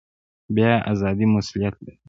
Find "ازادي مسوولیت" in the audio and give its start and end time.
0.91-1.75